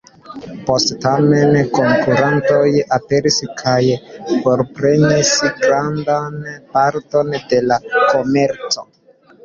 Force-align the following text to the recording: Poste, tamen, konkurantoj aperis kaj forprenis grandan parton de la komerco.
Poste, 0.69 0.95
tamen, 1.03 1.57
konkurantoj 1.75 2.63
aperis 2.97 3.39
kaj 3.61 3.77
forprenis 4.33 5.33
grandan 5.63 6.43
parton 6.77 7.35
de 7.55 7.65
la 7.71 7.83
komerco. 7.95 8.93